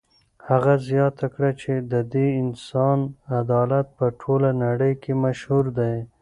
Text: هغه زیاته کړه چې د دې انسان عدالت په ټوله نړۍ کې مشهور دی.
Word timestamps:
هغه 0.49 0.73
زیاته 0.89 1.25
کړه 1.33 1.51
چې 1.61 1.73
د 1.91 1.93
دې 2.13 2.27
انسان 2.41 2.99
عدالت 3.39 3.87
په 3.97 4.05
ټوله 4.21 4.49
نړۍ 4.63 4.93
کې 5.03 5.13
مشهور 5.25 5.65
دی. 5.79 5.95